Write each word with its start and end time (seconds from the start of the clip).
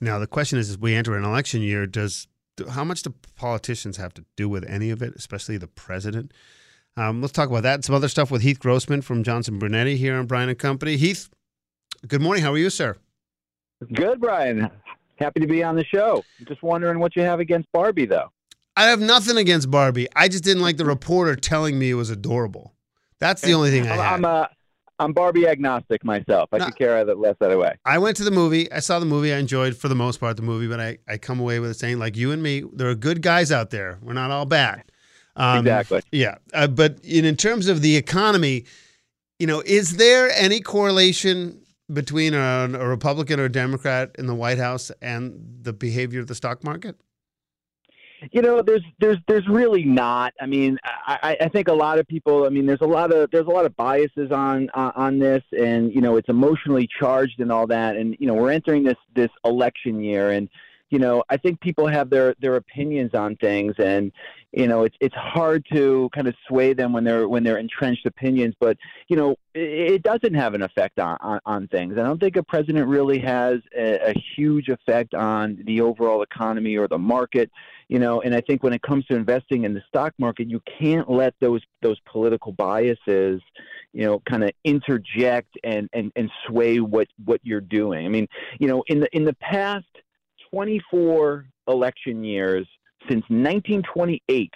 Now 0.00 0.18
the 0.18 0.26
question 0.26 0.58
is: 0.58 0.70
As 0.70 0.78
we 0.78 0.94
enter 0.94 1.16
an 1.16 1.24
election 1.24 1.62
year, 1.62 1.86
does 1.86 2.26
how 2.70 2.84
much 2.84 3.02
do 3.02 3.14
politicians 3.36 3.96
have 3.96 4.14
to 4.14 4.24
do 4.36 4.48
with 4.48 4.64
any 4.68 4.90
of 4.90 5.02
it, 5.02 5.14
especially 5.16 5.58
the 5.58 5.66
president? 5.66 6.32
Um, 6.96 7.20
let's 7.20 7.32
talk 7.32 7.50
about 7.50 7.62
that 7.64 7.84
some 7.84 7.94
other 7.94 8.08
stuff 8.08 8.30
with 8.30 8.42
Heath 8.42 8.58
Grossman 8.58 9.02
from 9.02 9.22
Johnson 9.22 9.58
Brunetti 9.58 9.96
here 9.96 10.16
on 10.16 10.26
Brian 10.26 10.48
and 10.48 10.58
Company. 10.58 10.96
Heath, 10.96 11.28
good 12.06 12.22
morning. 12.22 12.42
How 12.42 12.52
are 12.52 12.58
you, 12.58 12.70
sir? 12.70 12.96
Good, 13.92 14.20
Brian. 14.20 14.70
Happy 15.16 15.40
to 15.40 15.46
be 15.46 15.62
on 15.62 15.76
the 15.76 15.84
show. 15.84 16.24
Just 16.46 16.62
wondering 16.62 16.98
what 16.98 17.14
you 17.16 17.22
have 17.22 17.40
against 17.40 17.70
Barbie, 17.72 18.06
though. 18.06 18.30
I 18.76 18.84
have 18.86 19.00
nothing 19.00 19.36
against 19.36 19.70
Barbie. 19.70 20.06
I 20.14 20.28
just 20.28 20.44
didn't 20.44 20.62
like 20.62 20.76
the 20.76 20.84
reporter 20.84 21.36
telling 21.36 21.78
me 21.78 21.90
it 21.90 21.94
was 21.94 22.10
adorable. 22.10 22.74
That's 23.18 23.40
the 23.40 23.52
only 23.52 23.70
thing 23.70 23.84
I 23.84 23.86
had. 23.96 24.00
I'm, 24.00 24.24
uh, 24.24 24.46
I'm 24.98 25.12
Barbie 25.12 25.46
agnostic 25.46 26.04
myself. 26.04 26.48
I 26.52 26.58
No. 26.58 26.64
could 26.66 26.76
care 26.76 27.04
less 27.04 27.36
that 27.40 27.56
way. 27.58 27.74
I 27.84 27.98
went 27.98 28.16
to 28.16 28.24
the 28.24 28.30
movie. 28.30 28.70
I 28.72 28.78
saw 28.80 28.98
the 28.98 29.06
movie. 29.06 29.32
I 29.32 29.36
enjoyed, 29.38 29.76
for 29.76 29.88
the 29.88 29.94
most 29.94 30.20
part, 30.20 30.36
the 30.36 30.42
movie. 30.42 30.66
But 30.68 30.80
I, 30.80 30.98
I 31.08 31.18
come 31.18 31.38
away 31.38 31.60
with 31.60 31.70
it 31.70 31.74
saying, 31.74 31.98
like 31.98 32.16
you 32.16 32.32
and 32.32 32.42
me, 32.42 32.64
there 32.72 32.88
are 32.88 32.94
good 32.94 33.20
guys 33.22 33.52
out 33.52 33.70
there. 33.70 33.98
We're 34.02 34.14
not 34.14 34.30
all 34.30 34.46
bad. 34.46 34.84
Um, 35.36 35.58
Exactly. 35.58 36.00
Yeah. 36.12 36.36
Uh, 36.54 36.66
but 36.66 36.98
in, 37.04 37.24
in 37.26 37.36
terms 37.36 37.68
of 37.68 37.82
the 37.82 37.96
economy, 37.96 38.64
you 39.38 39.46
know, 39.46 39.62
is 39.66 39.98
there 39.98 40.30
any 40.30 40.60
correlation 40.60 41.60
between 41.92 42.32
a, 42.32 42.38
a 42.72 42.88
Republican 42.88 43.38
or 43.38 43.44
a 43.44 43.52
Democrat 43.52 44.12
in 44.18 44.26
the 44.26 44.34
White 44.34 44.58
House 44.58 44.90
and 45.02 45.38
the 45.62 45.74
behavior 45.74 46.20
of 46.20 46.26
the 46.26 46.34
stock 46.34 46.64
market? 46.64 46.96
You 48.32 48.42
know, 48.42 48.62
there's 48.62 48.82
there's 48.98 49.18
there's 49.28 49.46
really 49.48 49.84
not. 49.84 50.32
I 50.40 50.46
mean, 50.46 50.78
I, 50.84 51.36
I- 51.40 51.48
think 51.48 51.68
a 51.68 51.72
lot 51.72 51.98
of 51.98 52.06
people. 52.06 52.44
I 52.44 52.48
mean, 52.48 52.66
there's 52.66 52.80
a 52.80 52.86
lot 52.86 53.12
of 53.12 53.30
there's 53.30 53.46
a 53.46 53.50
lot 53.50 53.66
of 53.66 53.76
biases 53.76 54.30
on 54.30 54.68
on 54.74 54.92
on 54.96 55.18
this, 55.18 55.42
and 55.58 55.94
you 55.94 56.00
know, 56.00 56.16
it's 56.16 56.28
emotionally 56.28 56.88
charged 56.98 57.40
and 57.40 57.52
all 57.52 57.66
that. 57.68 57.96
And 57.96 58.16
you 58.18 58.26
know, 58.26 58.34
we're 58.34 58.50
entering 58.50 58.84
this 58.84 58.96
this 59.14 59.30
election 59.44 60.02
year, 60.02 60.30
and 60.32 60.48
you 60.90 60.98
know, 60.98 61.24
I 61.28 61.36
think 61.36 61.60
people 61.60 61.86
have 61.88 62.10
their 62.10 62.34
their 62.40 62.56
opinions 62.56 63.14
on 63.14 63.36
things, 63.36 63.74
and 63.78 64.12
you 64.52 64.66
know, 64.68 64.84
it's 64.84 64.96
it's 65.00 65.14
hard 65.14 65.66
to 65.72 66.08
kind 66.14 66.28
of 66.28 66.34
sway 66.46 66.72
them 66.72 66.92
when 66.92 67.04
they're 67.04 67.28
when 67.28 67.42
they're 67.42 67.58
entrenched 67.58 68.06
opinions. 68.06 68.54
But 68.60 68.76
you 69.08 69.16
know, 69.16 69.32
it, 69.54 69.94
it 69.94 70.02
doesn't 70.02 70.34
have 70.34 70.54
an 70.54 70.62
effect 70.62 70.98
on, 70.98 71.16
on 71.20 71.40
on 71.44 71.68
things. 71.68 71.94
I 71.98 72.02
don't 72.02 72.20
think 72.20 72.36
a 72.36 72.42
president 72.42 72.86
really 72.88 73.18
has 73.20 73.56
a, 73.76 74.10
a 74.10 74.14
huge 74.36 74.68
effect 74.68 75.14
on 75.14 75.62
the 75.66 75.80
overall 75.80 76.22
economy 76.22 76.76
or 76.76 76.86
the 76.88 76.98
market 76.98 77.50
you 77.88 77.98
know 77.98 78.20
and 78.20 78.34
i 78.34 78.40
think 78.40 78.62
when 78.62 78.72
it 78.72 78.82
comes 78.82 79.04
to 79.06 79.14
investing 79.14 79.64
in 79.64 79.74
the 79.74 79.82
stock 79.88 80.12
market 80.18 80.48
you 80.48 80.60
can't 80.78 81.10
let 81.10 81.34
those 81.40 81.62
those 81.82 81.98
political 82.10 82.52
biases 82.52 83.40
you 83.96 84.04
know 84.04 84.20
kind 84.28 84.44
of 84.44 84.50
interject 84.64 85.56
and 85.64 85.88
and 85.94 86.12
and 86.16 86.30
sway 86.46 86.80
what 86.80 87.08
what 87.24 87.40
you're 87.42 87.62
doing. 87.62 88.04
I 88.04 88.08
mean 88.10 88.28
you 88.60 88.68
know 88.68 88.84
in 88.88 89.00
the 89.00 89.08
in 89.16 89.24
the 89.24 89.34
past 89.34 89.86
24 90.50 91.46
election 91.66 92.22
years 92.22 92.66
since 93.08 93.22
1928 93.30 94.52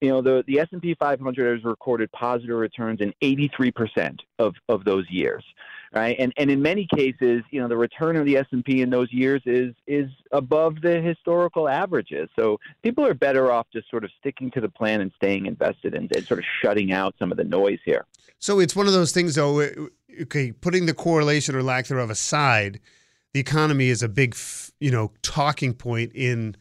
you 0.00 0.08
know 0.08 0.22
the 0.22 0.42
the 0.46 0.58
S&P 0.60 0.94
500 0.98 1.56
has 1.56 1.64
recorded 1.64 2.10
positive 2.12 2.56
returns 2.56 3.00
in 3.02 3.12
83% 3.22 4.18
of 4.38 4.54
of 4.70 4.84
those 4.84 5.04
years 5.10 5.44
right 5.92 6.16
and 6.18 6.32
and 6.36 6.50
in 6.50 6.62
many 6.62 6.86
cases 6.94 7.42
you 7.50 7.60
know 7.60 7.68
the 7.68 7.76
return 7.76 8.16
of 8.16 8.24
the 8.24 8.36
S&P 8.36 8.82
in 8.82 8.90
those 8.90 9.12
years 9.12 9.42
is 9.46 9.74
is 9.86 10.08
above 10.32 10.80
the 10.82 11.00
historical 11.00 11.68
averages 11.68 12.28
so 12.36 12.58
people 12.82 13.04
are 13.06 13.14
better 13.14 13.50
off 13.50 13.66
just 13.72 13.90
sort 13.90 14.04
of 14.04 14.10
sticking 14.18 14.50
to 14.50 14.60
the 14.60 14.68
plan 14.68 15.00
and 15.00 15.10
staying 15.16 15.46
invested 15.46 15.94
and, 15.94 16.14
and 16.14 16.26
sort 16.26 16.38
of 16.38 16.44
shutting 16.62 16.92
out 16.92 17.14
some 17.18 17.30
of 17.30 17.36
the 17.36 17.44
noise 17.44 17.78
here 17.84 18.04
So 18.40 18.58
it's 18.58 18.74
one 18.74 18.86
of 18.86 18.92
those 18.94 19.12
things, 19.12 19.34
though. 19.34 19.60
Okay, 20.22 20.50
putting 20.50 20.86
the 20.86 20.94
correlation 20.94 21.54
or 21.54 21.62
lack 21.62 21.86
thereof 21.86 22.10
aside, 22.10 22.80
the 23.32 23.40
economy 23.40 23.90
is 23.90 24.02
a 24.02 24.08
big, 24.08 24.34
you 24.80 24.90
know, 24.90 25.12
talking 25.22 25.74
point 25.74 26.10
in 26.14 26.56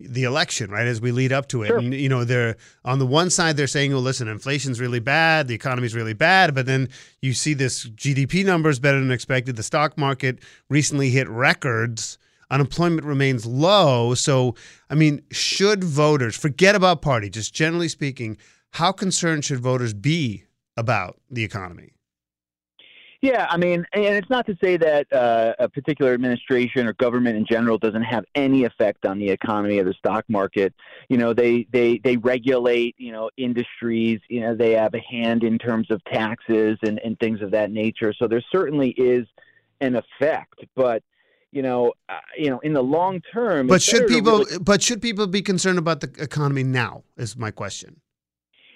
the 0.00 0.24
election, 0.24 0.70
right? 0.70 0.86
As 0.86 1.00
we 1.00 1.12
lead 1.12 1.32
up 1.32 1.48
to 1.48 1.62
it, 1.62 1.68
Sure. 1.68 1.78
and 1.78 1.92
you 1.94 2.08
know, 2.08 2.24
they're 2.24 2.56
on 2.84 2.98
the 2.98 3.06
one 3.06 3.30
side 3.30 3.56
they're 3.56 3.66
saying, 3.66 3.92
"Oh, 3.92 3.98
listen, 3.98 4.28
inflation's 4.28 4.80
really 4.80 5.00
bad, 5.00 5.46
the 5.48 5.54
economy's 5.54 5.94
really 5.94 6.14
bad," 6.14 6.54
but 6.54 6.66
then 6.66 6.88
you 7.20 7.32
see 7.34 7.54
this 7.54 7.84
GDP 7.84 8.44
numbers 8.44 8.78
better 8.78 8.98
than 9.00 9.10
expected. 9.10 9.56
The 9.56 9.62
stock 9.62 9.96
market 9.98 10.38
recently 10.68 11.10
hit 11.10 11.28
records. 11.28 12.18
Unemployment 12.50 13.04
remains 13.06 13.46
low. 13.46 14.14
So, 14.14 14.56
I 14.88 14.94
mean, 14.96 15.22
should 15.30 15.84
voters 15.84 16.34
forget 16.36 16.74
about 16.74 17.00
party? 17.02 17.30
Just 17.30 17.54
generally 17.54 17.88
speaking, 17.88 18.36
how 18.72 18.90
concerned 18.92 19.44
should 19.44 19.60
voters 19.60 19.94
be 19.94 20.44
about 20.76 21.20
the 21.30 21.44
economy? 21.44 21.92
Yeah, 23.22 23.46
I 23.50 23.58
mean, 23.58 23.84
and 23.92 24.04
it's 24.04 24.30
not 24.30 24.46
to 24.46 24.56
say 24.62 24.78
that 24.78 25.12
uh, 25.12 25.52
a 25.58 25.68
particular 25.68 26.14
administration 26.14 26.86
or 26.86 26.94
government 26.94 27.36
in 27.36 27.44
general 27.44 27.76
doesn't 27.76 28.04
have 28.04 28.24
any 28.34 28.64
effect 28.64 29.04
on 29.04 29.18
the 29.18 29.28
economy 29.28 29.78
or 29.78 29.84
the 29.84 29.92
stock 29.92 30.24
market. 30.28 30.72
You 31.10 31.18
know, 31.18 31.34
they 31.34 31.66
they 31.70 31.98
they 31.98 32.16
regulate 32.16 32.94
you 32.96 33.12
know 33.12 33.28
industries. 33.36 34.20
You 34.28 34.40
know, 34.40 34.54
they 34.54 34.72
have 34.72 34.94
a 34.94 35.00
hand 35.00 35.44
in 35.44 35.58
terms 35.58 35.90
of 35.90 36.02
taxes 36.04 36.78
and 36.82 36.98
and 37.00 37.18
things 37.18 37.42
of 37.42 37.50
that 37.50 37.70
nature. 37.70 38.14
So 38.14 38.26
there 38.26 38.42
certainly 38.50 38.90
is 38.96 39.26
an 39.82 39.96
effect, 39.96 40.64
but 40.74 41.02
you 41.52 41.60
know, 41.60 41.92
uh, 42.08 42.18
you 42.38 42.48
know, 42.48 42.60
in 42.60 42.72
the 42.72 42.82
long 42.82 43.20
term. 43.34 43.66
But 43.66 43.82
should 43.82 44.06
people 44.06 44.38
really- 44.38 44.58
but 44.62 44.82
should 44.82 45.02
people 45.02 45.26
be 45.26 45.42
concerned 45.42 45.78
about 45.78 46.00
the 46.00 46.10
economy 46.18 46.62
now 46.62 47.04
is 47.18 47.36
my 47.36 47.50
question. 47.50 48.00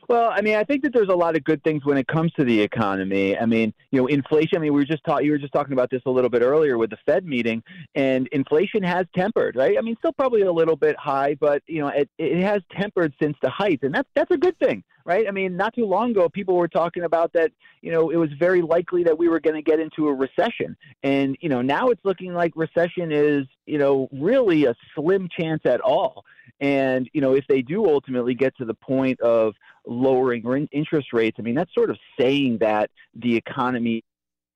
Well, 0.09 0.31
I 0.31 0.43
mean, 0.43 0.57
I 0.57 0.65
think 0.65 0.83
that 0.83 0.93
there's 0.93 1.09
a 1.09 1.15
lot 1.15 1.35
of 1.35 1.45
good 1.45 1.63
things 1.65 1.85
when 1.85 1.97
it 1.97 2.07
comes 2.07 2.33
to 2.33 2.45
the 2.45 2.61
economy. 2.61 3.39
I 3.39 3.47
mean, 3.47 3.73
you 3.91 4.01
know, 4.01 4.07
inflation. 4.07 4.59
I 4.59 4.61
mean, 4.61 4.75
we 4.75 4.81
were 4.81 4.87
just 4.87 5.05
taught. 5.05 5.25
You 5.25 5.31
were 5.31 5.39
just 5.39 5.53
talking 5.53 5.73
about 5.73 5.91
this 5.91 6.03
a 6.05 6.11
little 6.11 6.29
bit 6.29 6.43
earlier 6.43 6.77
with 6.77 6.91
the 6.91 6.99
Fed 7.07 7.25
meeting, 7.25 7.63
and 7.95 8.27
inflation 8.29 8.83
has 8.83 9.07
tempered, 9.17 9.57
right? 9.57 9.79
I 9.79 9.81
mean, 9.81 9.97
still 9.99 10.13
probably 10.13 10.43
a 10.43 10.53
little 10.53 10.77
bit 10.77 10.97
high, 10.99 11.37
but 11.41 11.63
you 11.67 11.81
know, 11.81 11.89
it, 11.89 12.11
it 12.19 12.43
has 12.43 12.63
tempered 12.77 13.15
since 13.21 13.37
the 13.41 13.49
height, 13.49 13.81
and 13.83 13.95
that's 13.95 14.09
that's 14.15 14.31
a 14.31 14.37
good 14.37 14.59
thing, 14.59 14.85
right? 15.07 15.27
I 15.27 15.31
mean, 15.31 15.57
not 15.57 15.75
too 15.75 15.87
long 15.87 16.11
ago, 16.11 16.29
people 16.29 16.57
were 16.57 16.69
talking 16.69 17.05
about 17.05 17.33
that. 17.33 17.53
You 17.81 17.93
know, 17.93 18.11
it 18.11 18.17
was 18.17 18.31
very 18.39 18.61
likely 18.61 19.05
that 19.05 19.17
we 19.17 19.29
were 19.29 19.41
going 19.41 19.57
to 19.57 19.63
get 19.63 19.81
into 19.81 20.09
a 20.09 20.13
recession, 20.13 20.77
and 21.03 21.37
you 21.41 21.49
know, 21.49 21.63
now 21.63 21.89
it's 21.89 22.05
looking 22.05 22.35
like 22.35 22.53
recession 22.57 23.11
is, 23.11 23.47
you 23.65 23.79
know, 23.79 24.09
really 24.13 24.67
a 24.67 24.75
slim 24.95 25.29
chance 25.35 25.63
at 25.65 25.81
all. 25.81 26.25
And 26.61 27.09
you 27.13 27.21
know, 27.21 27.35
if 27.35 27.45
they 27.49 27.63
do 27.63 27.87
ultimately 27.89 28.35
get 28.35 28.57
to 28.59 28.65
the 28.65 28.75
point 28.75 29.21
of 29.21 29.55
lowering 29.87 30.45
rin- 30.45 30.69
interest 30.73 31.13
rates, 31.13 31.37
I 31.39 31.43
mean, 31.43 31.55
that's 31.55 31.73
sort 31.75 31.91
of 31.91 31.99
saying 32.19 32.59
that 32.59 32.91
the 33.15 33.37
economy 33.37 34.03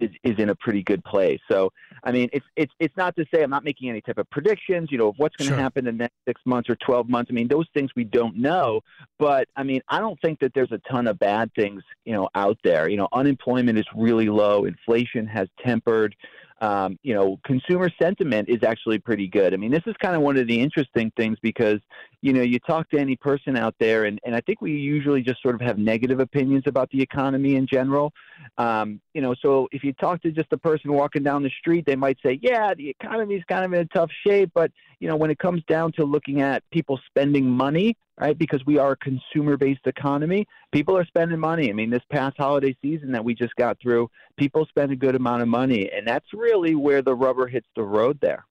is, 0.00 0.10
is 0.22 0.38
in 0.38 0.50
a 0.50 0.54
pretty 0.54 0.82
good 0.82 1.02
place. 1.04 1.40
So, 1.50 1.72
I 2.04 2.12
mean, 2.12 2.28
it's 2.32 2.46
it's 2.54 2.72
it's 2.78 2.96
not 2.96 3.16
to 3.16 3.24
say 3.34 3.42
I'm 3.42 3.50
not 3.50 3.64
making 3.64 3.90
any 3.90 4.00
type 4.00 4.18
of 4.18 4.30
predictions, 4.30 4.92
you 4.92 4.98
know, 4.98 5.08
of 5.08 5.14
what's 5.16 5.34
going 5.36 5.48
to 5.48 5.54
Sure. 5.56 5.60
happen 5.60 5.86
in 5.88 5.96
the 5.96 6.04
next 6.04 6.14
six 6.26 6.40
months 6.44 6.70
or 6.70 6.76
twelve 6.76 7.08
months. 7.08 7.30
I 7.30 7.34
mean, 7.34 7.48
those 7.48 7.66
things 7.74 7.90
we 7.96 8.04
don't 8.04 8.36
know. 8.36 8.80
But 9.18 9.48
I 9.56 9.64
mean, 9.64 9.80
I 9.88 9.98
don't 9.98 10.20
think 10.20 10.38
that 10.40 10.54
there's 10.54 10.70
a 10.70 10.80
ton 10.90 11.08
of 11.08 11.18
bad 11.18 11.52
things, 11.54 11.82
you 12.04 12.12
know, 12.12 12.28
out 12.36 12.58
there. 12.62 12.88
You 12.88 12.96
know, 12.96 13.08
unemployment 13.12 13.76
is 13.76 13.86
really 13.96 14.28
low. 14.28 14.66
Inflation 14.66 15.26
has 15.26 15.48
tempered. 15.60 16.14
Um, 16.60 16.98
you 17.02 17.14
know, 17.14 17.38
consumer 17.44 17.88
sentiment 18.00 18.48
is 18.48 18.64
actually 18.64 18.98
pretty 18.98 19.28
good. 19.28 19.54
I 19.54 19.56
mean, 19.56 19.70
this 19.70 19.84
is 19.86 19.94
kind 20.02 20.16
of 20.16 20.22
one 20.22 20.36
of 20.36 20.48
the 20.48 20.60
interesting 20.60 21.12
things 21.16 21.38
because 21.40 21.80
you 22.20 22.32
know, 22.32 22.42
you 22.42 22.58
talk 22.58 22.90
to 22.90 22.98
any 22.98 23.14
person 23.14 23.56
out 23.56 23.74
there, 23.78 24.04
and, 24.04 24.18
and 24.24 24.34
I 24.34 24.40
think 24.40 24.60
we 24.60 24.72
usually 24.72 25.22
just 25.22 25.40
sort 25.40 25.54
of 25.54 25.60
have 25.60 25.78
negative 25.78 26.18
opinions 26.18 26.64
about 26.66 26.90
the 26.90 27.00
economy 27.00 27.54
in 27.54 27.66
general. 27.66 28.12
Um, 28.56 29.00
you 29.14 29.20
know, 29.20 29.34
so 29.40 29.68
if 29.70 29.84
you 29.84 29.92
talk 29.92 30.22
to 30.22 30.32
just 30.32 30.52
a 30.52 30.58
person 30.58 30.92
walking 30.92 31.22
down 31.22 31.44
the 31.44 31.50
street, 31.60 31.86
they 31.86 31.94
might 31.94 32.18
say, 32.24 32.40
yeah, 32.42 32.74
the 32.74 32.88
economy 32.88 33.36
is 33.36 33.44
kind 33.48 33.64
of 33.64 33.72
in 33.72 33.80
a 33.80 33.84
tough 33.86 34.10
shape. 34.26 34.50
But, 34.52 34.72
you 34.98 35.06
know, 35.06 35.16
when 35.16 35.30
it 35.30 35.38
comes 35.38 35.62
down 35.68 35.92
to 35.92 36.04
looking 36.04 36.40
at 36.40 36.68
people 36.72 36.98
spending 37.06 37.48
money, 37.48 37.96
right, 38.26 38.38
because 38.38 38.64
we 38.66 38.78
are 38.78 38.92
a 38.92 38.96
consumer 38.96 39.56
based 39.56 39.86
economy, 39.86 40.46
people 40.72 40.96
are 40.96 41.04
spending 41.04 41.38
money. 41.38 41.70
I 41.70 41.72
mean, 41.72 41.90
this 41.90 42.02
past 42.10 42.36
holiday 42.38 42.76
season 42.82 43.12
that 43.12 43.24
we 43.24 43.34
just 43.34 43.54
got 43.56 43.78
through, 43.80 44.10
people 44.36 44.66
spend 44.66 44.92
a 44.92 44.96
good 44.96 45.14
amount 45.14 45.42
of 45.42 45.48
money. 45.48 45.90
And 45.94 46.06
that's 46.06 46.26
really 46.32 46.74
where 46.74 47.02
the 47.02 47.14
rubber 47.14 47.46
hits 47.46 47.68
the 47.76 47.82
road 47.82 48.18
there. 48.20 48.44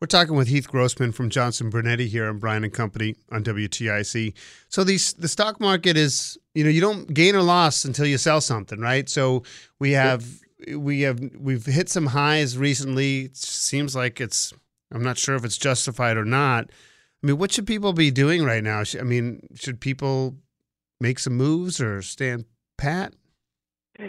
We're 0.00 0.06
talking 0.06 0.34
with 0.34 0.48
Heath 0.48 0.66
Grossman 0.66 1.12
from 1.12 1.28
Johnson 1.28 1.68
Brunetti 1.68 2.08
here 2.08 2.26
on 2.26 2.38
Brian 2.38 2.64
and 2.64 2.72
Company 2.72 3.16
on 3.30 3.44
WTIC. 3.44 4.32
So 4.70 4.82
these 4.82 5.12
the 5.12 5.28
stock 5.28 5.60
market 5.60 5.98
is 5.98 6.38
you 6.54 6.64
know 6.64 6.70
you 6.70 6.80
don't 6.80 7.12
gain 7.12 7.36
or 7.36 7.42
loss 7.42 7.84
until 7.84 8.06
you 8.06 8.16
sell 8.16 8.40
something, 8.40 8.80
right? 8.80 9.10
So 9.10 9.42
we 9.78 9.92
have 9.92 10.24
we 10.74 11.02
have 11.02 11.20
we've 11.38 11.66
hit 11.66 11.90
some 11.90 12.06
highs 12.06 12.56
recently. 12.56 13.26
It 13.26 13.36
seems 13.36 13.94
like 13.94 14.22
it's 14.22 14.54
I'm 14.90 15.02
not 15.02 15.18
sure 15.18 15.34
if 15.34 15.44
it's 15.44 15.58
justified 15.58 16.16
or 16.16 16.24
not. 16.24 16.70
I 17.22 17.26
mean, 17.26 17.38
what 17.38 17.52
should 17.52 17.66
people 17.66 17.92
be 17.92 18.10
doing 18.10 18.44
right 18.44 18.62
now? 18.62 18.82
I 18.98 19.02
mean, 19.02 19.46
should 19.54 19.80
people 19.80 20.36
make 21.00 21.18
some 21.18 21.34
moves 21.34 21.80
or 21.80 22.00
stand 22.02 22.46
pat? 22.78 23.14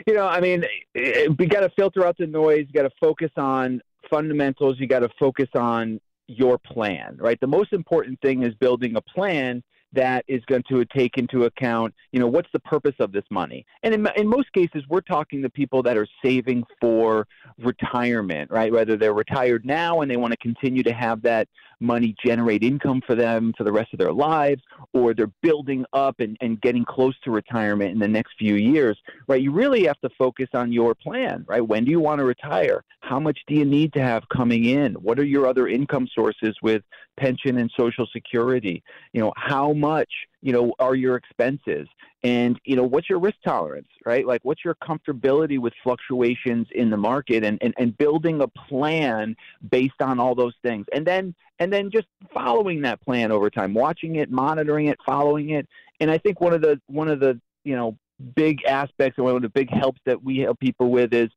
You 0.08 0.14
know, 0.14 0.26
I 0.26 0.40
mean, 0.40 0.64
eh, 0.96 1.28
we 1.38 1.46
got 1.48 1.62
to 1.62 1.70
filter 1.72 2.06
out 2.06 2.18
the 2.18 2.28
noise. 2.28 2.66
You 2.68 2.74
got 2.74 2.88
to 2.88 2.96
focus 3.02 3.32
on 3.36 3.82
fundamentals. 4.10 4.80
You 4.80 4.88
got 4.88 5.00
to 5.00 5.10
focus 5.20 5.50
on 5.56 6.00
your 6.28 6.58
plan, 6.58 7.18
right? 7.20 7.40
The 7.42 7.48
most 7.48 7.74
important 7.74 8.20
thing 8.22 8.44
is 8.44 8.54
building 8.56 8.96
a 8.96 9.02
plan 9.02 9.62
that 9.94 10.24
is 10.28 10.44
going 10.46 10.64
to 10.70 10.86
take 10.86 11.18
into 11.18 11.46
account, 11.46 11.94
you 12.12 12.20
know, 12.20 12.28
what's 12.28 12.50
the 12.54 12.60
purpose 12.60 12.96
of 13.00 13.12
this 13.12 13.26
money? 13.30 13.66
And 13.84 13.94
in, 13.94 14.08
in 14.16 14.28
most 14.28 14.52
cases, 14.54 14.84
we're 14.90 15.02
talking 15.02 15.42
to 15.42 15.50
people 15.50 15.84
that 15.84 15.98
are 15.98 16.08
saving 16.24 16.64
for 16.80 17.28
retirement, 17.60 18.50
right? 18.52 18.72
Whether 18.72 18.98
they're 18.98 19.14
retired 19.14 19.66
now 19.66 20.02
and 20.02 20.10
they 20.10 20.18
want 20.18 20.32
to 20.32 20.38
continue 20.38 20.84
to 20.84 20.94
have 20.94 21.22
that 21.24 21.48
money 21.82 22.16
generate 22.24 22.64
income 22.64 23.02
for 23.06 23.16
them 23.16 23.54
for 23.58 23.64
the 23.64 23.72
rest 23.72 23.92
of 23.92 24.00
their 24.00 24.14
lives, 24.14 24.62
or 24.94 25.14
they're 25.14 25.32
building 25.42 25.84
up 25.94 26.20
and, 26.20 26.38
and 26.40 26.62
getting 26.62 26.86
close 26.86 27.16
to 27.24 27.32
retirement 27.32 27.92
in 27.92 28.00
the 28.00 28.08
next 28.08 28.34
few 28.38 28.56
years, 28.56 28.98
right? 29.28 29.42
You 29.42 29.52
really 29.52 29.86
have 29.86 30.00
to 30.02 30.10
focus 30.18 30.50
on 30.54 30.72
your 30.72 30.94
plan, 30.94 31.44
right? 31.48 31.66
When 31.66 31.84
do 31.84 31.92
you 31.92 32.00
want 32.00 32.20
to 32.20 32.26
retire? 32.26 32.84
How 33.02 33.20
much 33.20 33.40
do 33.48 33.56
you 33.56 33.66
need 33.66 33.94
to 33.94 34.02
have 34.02 34.24
coming 34.30 34.66
in? 34.66 34.94
What 34.94 35.20
are 35.20 35.26
your 35.26 35.48
other 35.48 35.68
income 35.68 36.08
sources 36.14 36.56
with 36.62 36.84
pension 37.18 37.58
and 37.58 37.72
social 37.76 38.08
security? 38.14 38.84
You 39.14 39.22
know, 39.22 39.34
how 39.36 39.74
much, 39.82 40.10
you 40.42 40.54
know, 40.54 40.74
are 40.80 40.96
your 40.96 41.16
expenses? 41.16 41.88
And, 42.24 42.60
you 42.64 42.76
know, 42.76 42.84
what's 42.84 43.10
your 43.10 43.20
risk 43.20 43.38
tolerance, 43.44 43.90
right? 44.06 44.26
Like, 44.26 44.42
what's 44.44 44.64
your 44.64 44.76
comfortability 44.76 45.60
with 45.60 45.74
fluctuations 45.84 46.68
in 46.74 46.90
the 46.90 46.98
market 46.98 47.44
and, 47.44 47.58
and, 47.62 47.74
and 47.78 47.98
building 47.98 48.42
a 48.42 48.48
plan 48.48 49.36
based 49.70 50.02
on 50.02 50.20
all 50.20 50.36
those 50.36 50.54
things. 50.62 50.86
And 50.94 51.06
then, 51.06 51.36
and 51.60 51.74
then 51.74 51.90
just 51.92 52.08
following 52.34 52.82
that 52.84 53.02
plan 53.02 53.32
over 53.32 53.50
time, 53.50 53.74
watching 53.74 54.16
it, 54.18 54.32
monitoring 54.32 54.88
it, 54.88 55.00
following 55.06 55.50
it. 55.50 55.68
And 56.00 56.12
I 56.12 56.18
think 56.20 56.40
one 56.40 56.54
of 56.54 56.62
the, 56.62 56.80
one 56.88 57.10
of 57.10 57.20
the, 57.20 57.42
you 57.64 57.76
know, 57.76 57.98
big 58.36 58.64
aspects 58.66 59.18
and 59.18 59.26
one 59.26 59.36
of 59.36 59.42
the 59.42 59.50
big 59.50 59.70
helps 59.72 60.00
that 60.06 60.24
we 60.24 60.40
help 60.40 60.60
people 60.60 60.90
with 60.92 61.14
is 61.14 61.30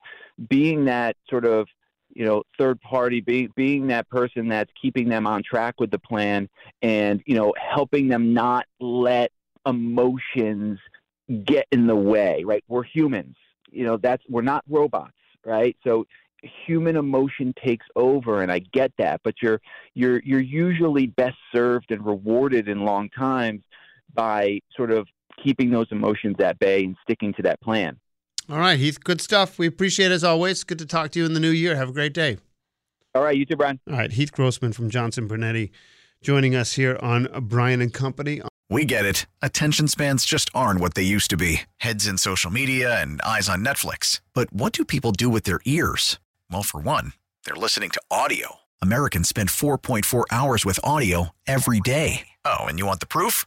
being 0.48 0.84
that 0.84 1.16
sort 1.28 1.44
of 1.46 1.66
you 2.14 2.24
know 2.24 2.42
third 2.58 2.80
party 2.80 3.20
being 3.20 3.86
that 3.88 4.08
person 4.08 4.48
that's 4.48 4.70
keeping 4.80 5.08
them 5.08 5.26
on 5.26 5.42
track 5.42 5.74
with 5.78 5.90
the 5.90 5.98
plan 5.98 6.48
and 6.82 7.22
you 7.26 7.34
know 7.34 7.52
helping 7.58 8.08
them 8.08 8.32
not 8.32 8.66
let 8.80 9.30
emotions 9.66 10.78
get 11.44 11.66
in 11.72 11.86
the 11.86 11.96
way 11.96 12.44
right? 12.44 12.64
We're 12.68 12.84
humans. 12.84 13.36
You 13.70 13.84
know 13.84 13.96
that's 13.96 14.22
we're 14.28 14.42
not 14.42 14.64
robots 14.68 15.12
right? 15.44 15.76
So 15.84 16.06
human 16.66 16.96
emotion 16.96 17.54
takes 17.62 17.86
over 17.96 18.42
and 18.42 18.52
I 18.52 18.58
get 18.58 18.92
that 18.98 19.20
but 19.24 19.34
you're 19.42 19.60
you're 19.94 20.20
you're 20.24 20.40
usually 20.40 21.06
best 21.06 21.38
served 21.54 21.90
and 21.90 22.04
rewarded 22.04 22.68
in 22.68 22.84
long 22.84 23.08
times 23.10 23.62
by 24.12 24.60
sort 24.76 24.90
of 24.90 25.08
keeping 25.42 25.70
those 25.70 25.86
emotions 25.90 26.36
at 26.40 26.58
bay 26.58 26.84
and 26.84 26.96
sticking 27.02 27.32
to 27.34 27.42
that 27.42 27.60
plan 27.60 27.98
all 28.50 28.58
right, 28.58 28.78
Heath, 28.78 29.02
good 29.02 29.20
stuff. 29.20 29.58
We 29.58 29.66
appreciate 29.66 30.10
it 30.10 30.14
as 30.14 30.24
always. 30.24 30.64
Good 30.64 30.78
to 30.78 30.86
talk 30.86 31.10
to 31.12 31.18
you 31.18 31.26
in 31.26 31.34
the 31.34 31.40
new 31.40 31.50
year. 31.50 31.76
Have 31.76 31.90
a 31.90 31.92
great 31.92 32.14
day. 32.14 32.38
All 33.14 33.22
right, 33.22 33.36
you 33.36 33.46
too, 33.46 33.56
Brian. 33.56 33.80
All 33.88 33.96
right, 33.96 34.12
Heath 34.12 34.32
Grossman 34.32 34.72
from 34.72 34.90
Johnson 34.90 35.26
Brunetti 35.26 35.70
joining 36.24 36.56
us 36.56 36.72
here 36.72 36.98
on 37.00 37.28
Brian 37.42 37.80
and 37.80 37.92
Company. 37.92 38.40
We 38.70 38.86
get 38.86 39.04
it. 39.04 39.26
Attention 39.42 39.88
spans 39.88 40.24
just 40.24 40.50
aren't 40.54 40.80
what 40.80 40.94
they 40.94 41.02
used 41.02 41.30
to 41.30 41.36
be 41.36 41.62
heads 41.76 42.06
in 42.06 42.18
social 42.18 42.50
media 42.50 43.00
and 43.00 43.20
eyes 43.22 43.48
on 43.48 43.64
Netflix. 43.64 44.20
But 44.32 44.52
what 44.52 44.72
do 44.72 44.84
people 44.84 45.12
do 45.12 45.28
with 45.28 45.44
their 45.44 45.60
ears? 45.64 46.18
Well, 46.50 46.62
for 46.62 46.80
one, 46.80 47.12
they're 47.44 47.54
listening 47.54 47.90
to 47.90 48.02
audio. 48.10 48.56
Americans 48.82 49.28
spend 49.28 49.50
4.4 49.50 50.24
hours 50.30 50.64
with 50.64 50.80
audio 50.82 51.28
every 51.46 51.80
day. 51.80 52.28
Oh, 52.44 52.64
and 52.64 52.78
you 52.78 52.86
want 52.86 53.00
the 53.00 53.06
proof? 53.06 53.46